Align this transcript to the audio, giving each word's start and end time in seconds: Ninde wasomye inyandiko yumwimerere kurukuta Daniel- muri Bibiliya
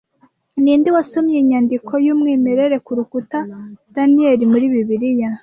Ninde 0.63 0.89
wasomye 0.95 1.35
inyandiko 1.41 1.91
yumwimerere 2.05 2.77
kurukuta 2.85 3.37
Daniel- 3.93 4.39
muri 4.51 4.65
Bibiliya 4.73 5.29